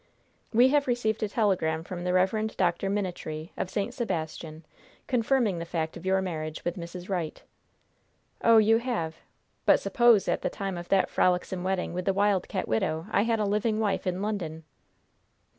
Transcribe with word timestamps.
"We 0.51 0.69
have 0.69 0.87
received 0.87 1.21
a 1.21 1.29
telegram 1.29 1.83
from 1.83 2.03
the 2.05 2.11
Rev. 2.13 2.57
Dr. 2.57 2.89
Minitree, 2.89 3.51
of 3.55 3.69
St. 3.69 3.93
Sebastian, 3.93 4.65
confirming 5.05 5.59
the 5.59 5.63
fact 5.63 5.95
of 5.95 6.07
your 6.07 6.23
marriage 6.23 6.65
with 6.65 6.75
Mrs. 6.75 7.07
Wright." 7.07 7.43
"Oh, 8.43 8.57
you 8.57 8.79
have? 8.79 9.17
But 9.67 9.79
suppose 9.79 10.27
at 10.27 10.41
the 10.41 10.49
time 10.49 10.75
of 10.75 10.89
that 10.89 11.11
frolicsome 11.11 11.63
wedding 11.63 11.93
with 11.93 12.05
the 12.05 12.15
Wild 12.15 12.47
Cat 12.47 12.67
widow 12.67 13.05
I 13.11 13.21
had 13.21 13.39
a 13.39 13.45
living 13.45 13.79
wife 13.79 14.07
in 14.07 14.23
London?" 14.23 14.63